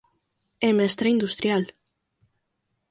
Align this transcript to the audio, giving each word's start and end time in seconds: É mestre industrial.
É 0.67 0.69
mestre 0.79 1.07
industrial. 1.15 1.63